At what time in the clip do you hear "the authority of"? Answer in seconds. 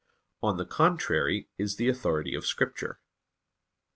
1.75-2.43